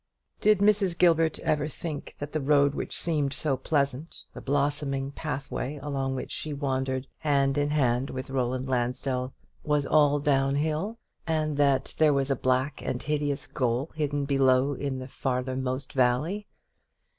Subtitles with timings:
[0.39, 0.97] Did Mrs.
[0.97, 6.31] Gilbert ever think that the road which seemed so pleasant, the blossoming pathway along which
[6.31, 9.31] she wandered hand in hand with Roland Lansdell,
[9.63, 14.97] was all downhill, and that there was a black and hideous goal hidden below in
[14.97, 16.47] the farther most valley?